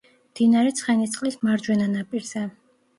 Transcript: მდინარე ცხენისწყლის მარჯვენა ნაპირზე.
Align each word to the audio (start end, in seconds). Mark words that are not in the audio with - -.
მდინარე 0.29 0.71
ცხენისწყლის 0.79 1.39
მარჯვენა 1.45 1.95
ნაპირზე. 1.95 2.47